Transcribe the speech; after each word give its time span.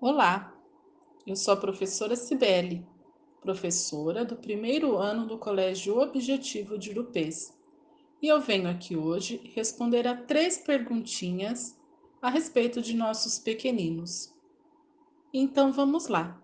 Olá, 0.00 0.56
eu 1.26 1.34
sou 1.34 1.54
a 1.54 1.56
professora 1.56 2.14
Cibele, 2.14 2.86
professora 3.40 4.24
do 4.24 4.36
primeiro 4.36 4.96
ano 4.96 5.26
do 5.26 5.36
Colégio 5.36 5.98
Objetivo 5.98 6.78
de 6.78 6.90
Urupês. 6.90 7.52
E 8.22 8.28
eu 8.28 8.40
venho 8.40 8.70
aqui 8.70 8.96
hoje 8.96 9.50
responder 9.56 10.06
a 10.06 10.14
três 10.14 10.56
perguntinhas 10.56 11.76
a 12.22 12.30
respeito 12.30 12.80
de 12.80 12.94
nossos 12.94 13.40
pequeninos. 13.40 14.32
Então 15.34 15.72
vamos 15.72 16.06
lá. 16.06 16.40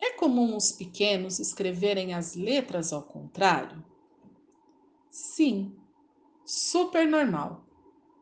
É 0.00 0.12
comum 0.12 0.56
os 0.56 0.70
pequenos 0.70 1.40
escreverem 1.40 2.14
as 2.14 2.36
letras 2.36 2.92
ao 2.92 3.02
contrário? 3.02 3.84
Sim, 5.10 5.74
super 6.44 7.08
normal. 7.08 7.66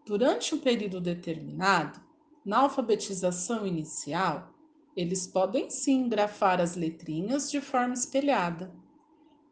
Durante 0.06 0.54
um 0.54 0.58
período 0.58 0.98
determinado, 0.98 2.05
na 2.46 2.60
alfabetização 2.60 3.66
inicial, 3.66 4.54
eles 4.96 5.26
podem 5.26 5.68
sim 5.68 6.08
grafar 6.08 6.60
as 6.60 6.76
letrinhas 6.76 7.50
de 7.50 7.60
forma 7.60 7.92
espelhada. 7.92 8.72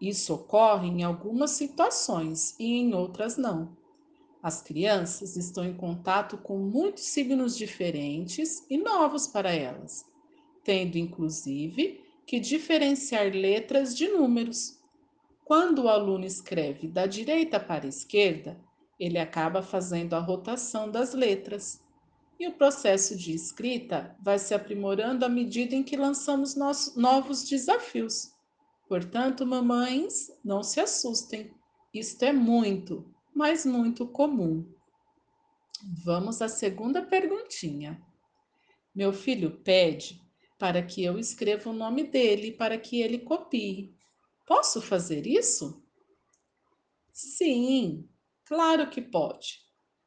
Isso 0.00 0.32
ocorre 0.32 0.86
em 0.86 1.02
algumas 1.02 1.50
situações 1.50 2.54
e 2.56 2.76
em 2.76 2.94
outras 2.94 3.36
não. 3.36 3.76
As 4.40 4.62
crianças 4.62 5.36
estão 5.36 5.64
em 5.64 5.74
contato 5.74 6.38
com 6.38 6.56
muitos 6.56 7.02
signos 7.02 7.56
diferentes 7.56 8.64
e 8.70 8.78
novos 8.78 9.26
para 9.26 9.52
elas, 9.52 10.06
tendo 10.62 10.96
inclusive 10.96 12.00
que 12.24 12.38
diferenciar 12.38 13.26
letras 13.34 13.96
de 13.96 14.06
números. 14.06 14.78
Quando 15.44 15.82
o 15.82 15.88
aluno 15.88 16.24
escreve 16.24 16.86
da 16.86 17.06
direita 17.06 17.58
para 17.58 17.86
a 17.86 17.88
esquerda, 17.88 18.56
ele 19.00 19.18
acaba 19.18 19.62
fazendo 19.62 20.14
a 20.14 20.20
rotação 20.20 20.88
das 20.88 21.12
letras 21.12 21.83
e 22.38 22.46
o 22.48 22.52
processo 22.52 23.16
de 23.16 23.32
escrita 23.32 24.16
vai 24.20 24.38
se 24.38 24.54
aprimorando 24.54 25.24
à 25.24 25.28
medida 25.28 25.74
em 25.74 25.82
que 25.82 25.96
lançamos 25.96 26.54
nossos 26.54 26.96
novos 26.96 27.48
desafios. 27.48 28.32
Portanto, 28.88 29.46
mamães, 29.46 30.30
não 30.44 30.62
se 30.62 30.80
assustem. 30.80 31.54
Isto 31.92 32.24
é 32.24 32.32
muito, 32.32 33.04
mas 33.34 33.64
muito 33.64 34.06
comum. 34.06 34.64
Vamos 36.04 36.40
à 36.42 36.48
segunda 36.48 37.02
perguntinha. 37.02 38.00
Meu 38.94 39.12
filho 39.12 39.60
pede 39.62 40.20
para 40.58 40.82
que 40.82 41.02
eu 41.04 41.18
escreva 41.18 41.70
o 41.70 41.74
nome 41.74 42.04
dele 42.04 42.52
para 42.52 42.78
que 42.78 43.00
ele 43.00 43.18
copie. 43.18 43.94
Posso 44.46 44.80
fazer 44.80 45.26
isso? 45.26 45.82
Sim, 47.12 48.08
claro 48.44 48.88
que 48.90 49.00
pode. 49.00 49.63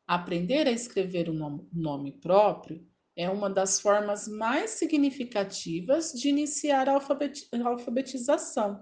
Aprender 0.07 0.65
a 0.67 0.71
escrever 0.71 1.27
o 1.27 1.33
nome 1.33 2.13
próprio 2.13 2.87
é 3.13 3.29
uma 3.29 3.49
das 3.49 3.81
formas 3.81 4.25
mais 4.25 4.69
significativas 4.71 6.13
de 6.13 6.29
iniciar 6.29 6.87
a 6.87 6.93
alfabetização. 6.93 8.81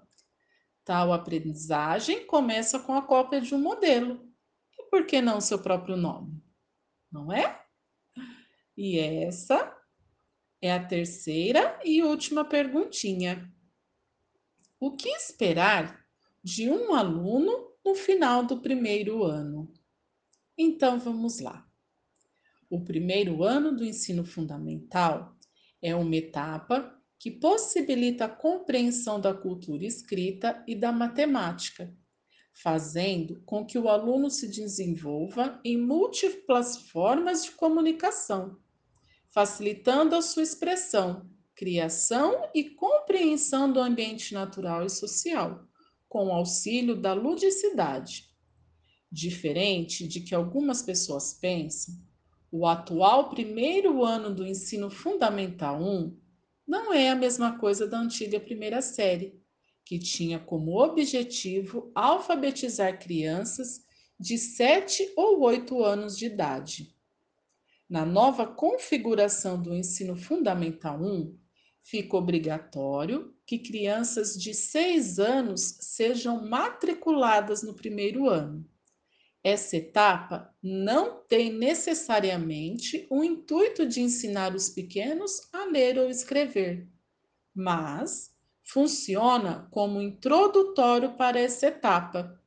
Tal 0.83 1.11
aprendizagem 1.11 2.27
começa 2.27 2.79
com 2.79 2.93
a 2.93 3.01
cópia 3.01 3.41
de 3.41 3.55
um 3.55 3.59
modelo. 3.59 4.31
E 4.77 4.83
por 4.83 5.07
que 5.07 5.19
não 5.19 5.41
seu 5.41 5.57
próprio 5.57 5.97
nome? 5.97 6.43
Não 7.11 7.33
é? 7.33 7.59
E 8.77 8.99
essa 8.99 9.75
é 10.61 10.71
a 10.71 10.85
terceira 10.85 11.79
e 11.83 12.03
última 12.03 12.45
perguntinha. 12.45 13.51
O 14.79 14.95
que 14.95 15.09
esperar 15.09 16.05
de 16.43 16.69
um 16.69 16.93
aluno 16.93 17.71
no 17.83 17.95
final 17.95 18.45
do 18.45 18.61
primeiro 18.61 19.23
ano? 19.23 19.73
Então 20.57 20.99
vamos 20.99 21.39
lá. 21.39 21.67
O 22.69 22.83
primeiro 22.83 23.43
ano 23.43 23.75
do 23.75 23.83
ensino 23.83 24.23
fundamental 24.23 25.35
é 25.81 25.93
uma 25.93 26.15
etapa 26.15 26.97
que 27.19 27.29
possibilita 27.29 28.25
a 28.25 28.29
compreensão 28.29 29.19
da 29.19 29.33
cultura 29.33 29.85
escrita 29.85 30.63
e 30.67 30.73
da 30.75 30.91
matemática, 30.91 31.93
fazendo 32.53 33.41
com 33.45 33.65
que 33.65 33.77
o 33.77 33.89
aluno 33.89 34.29
se 34.29 34.47
desenvolva 34.47 35.59
em 35.63 35.77
múltiplas 35.77 36.77
formas 36.77 37.43
de 37.43 37.51
comunicação, 37.51 38.57
facilitando 39.29 40.15
a 40.15 40.21
sua 40.21 40.43
expressão, 40.43 41.29
criação 41.53 42.49
e 42.53 42.69
compreensão 42.69 43.71
do 43.71 43.79
ambiente 43.79 44.33
natural 44.33 44.85
e 44.85 44.89
social, 44.89 45.67
com 46.07 46.27
o 46.27 46.31
auxílio 46.31 46.95
da 46.95 47.13
ludicidade 47.13 48.34
Diferente 49.15 50.05
de 50.05 50.19
que 50.19 50.35
algumas 50.35 50.81
pessoas 50.81 51.33
pensam, 51.33 51.95
o 52.51 52.67
atual 52.67 53.29
primeiro 53.29 54.03
ano 54.03 54.35
do 54.35 54.45
ensino 54.45 54.89
fundamental 54.89 55.81
1 55.81 56.19
não 56.67 56.93
é 56.93 57.07
a 57.07 57.15
mesma 57.15 57.57
coisa 57.57 57.87
da 57.87 57.97
antiga 57.97 58.41
primeira 58.41 58.81
série, 58.81 59.41
que 59.85 59.97
tinha 59.97 60.37
como 60.37 60.83
objetivo 60.83 61.89
alfabetizar 61.95 62.99
crianças 62.99 63.85
de 64.19 64.37
7 64.37 65.13
ou 65.15 65.39
8 65.43 65.81
anos 65.81 66.17
de 66.17 66.25
idade. 66.25 66.93
Na 67.89 68.05
nova 68.05 68.45
configuração 68.45 69.61
do 69.61 69.73
ensino 69.73 70.17
fundamental 70.17 71.01
1, 71.01 71.33
fica 71.81 72.17
obrigatório 72.17 73.33
que 73.45 73.59
crianças 73.59 74.35
de 74.37 74.53
6 74.53 75.19
anos 75.19 75.77
sejam 75.79 76.45
matriculadas 76.45 77.63
no 77.63 77.73
primeiro 77.73 78.27
ano 78.27 78.74
essa 79.45 79.77
etapa 79.77 80.51
não 80.59 81.23
tem 81.29 81.53
necessariamente 81.53 83.05
o 83.11 83.23
intuito 83.23 83.85
de 83.87 84.01
ensinar 84.01 84.55
os 84.55 84.69
pequenos 84.69 85.39
a 85.53 85.65
ler 85.65 85.99
ou 85.99 86.09
escrever, 86.09 86.89
mas 87.53 88.33
funciona 88.63 89.67
como 89.69 90.01
introdutório 90.01 91.13
para 91.15 91.39
essa 91.39 91.67
etapa, 91.67 92.41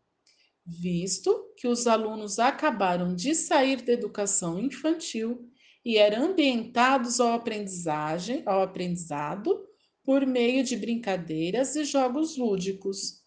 visto 0.66 1.54
que 1.56 1.69
os 1.69 1.87
alunos 1.87 2.41
acabaram 2.41 3.14
de 3.14 3.32
sair 3.32 3.81
da 3.82 3.92
educação 3.92 4.58
infantil 4.58 5.48
e 5.84 5.98
eram 5.98 6.32
ambientados 6.32 7.20
ao 7.20 7.32
aprendizagem, 7.32 8.42
ao 8.44 8.60
aprendizado 8.60 9.64
por 10.03 10.26
meio 10.26 10.64
de 10.64 10.76
brincadeiras 10.76 11.76
e 11.76 11.84
jogos 11.84 12.37
lúdicos. 12.37 13.22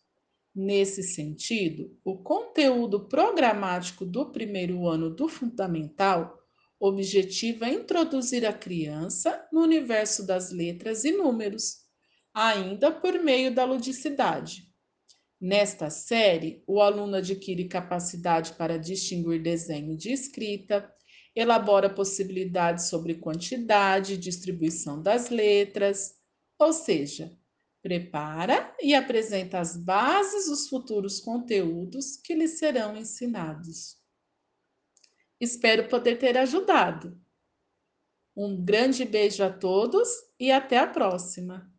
Nesse 0.53 1.01
sentido, 1.01 1.97
o 2.03 2.17
conteúdo 2.17 3.07
programático 3.07 4.05
do 4.05 4.31
primeiro 4.31 4.85
ano 4.87 5.09
do 5.09 5.29
fundamental 5.29 6.37
objetiva 6.77 7.69
introduzir 7.69 8.45
a 8.45 8.51
criança 8.51 9.47
no 9.51 9.61
universo 9.61 10.25
das 10.25 10.51
letras 10.51 11.05
e 11.05 11.11
números, 11.11 11.77
ainda 12.33 12.91
por 12.91 13.13
meio 13.23 13.53
da 13.53 13.63
ludicidade. 13.63 14.63
Nesta 15.39 15.89
série, 15.89 16.63
o 16.67 16.81
aluno 16.81 17.15
adquire 17.15 17.67
capacidade 17.67 18.53
para 18.53 18.77
distinguir 18.77 19.41
desenho 19.41 19.95
de 19.95 20.11
escrita, 20.11 20.91
elabora 21.35 21.89
possibilidades 21.89 22.89
sobre 22.89 23.15
quantidade 23.15 24.13
e 24.13 24.17
distribuição 24.17 25.01
das 25.01 25.29
letras, 25.29 26.15
ou 26.59 26.73
seja, 26.73 27.31
prepara 27.81 28.75
e 28.79 28.93
apresenta 28.93 29.59
as 29.59 29.75
bases 29.75 30.47
dos 30.47 30.67
futuros 30.67 31.19
conteúdos 31.19 32.15
que 32.17 32.35
lhe 32.35 32.47
serão 32.47 32.95
ensinados. 32.95 33.97
Espero 35.39 35.89
poder 35.89 36.17
ter 36.17 36.37
ajudado. 36.37 37.19
Um 38.35 38.63
grande 38.63 39.03
beijo 39.03 39.43
a 39.43 39.51
todos 39.51 40.07
e 40.39 40.51
até 40.51 40.77
a 40.77 40.87
próxima! 40.87 41.71